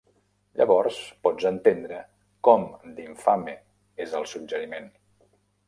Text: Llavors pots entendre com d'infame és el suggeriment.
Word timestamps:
Llavors 0.61 0.95
pots 1.27 1.45
entendre 1.49 1.99
com 2.49 2.65
d'infame 3.01 3.55
és 4.07 4.19
el 4.23 4.29
suggeriment. 4.35 4.93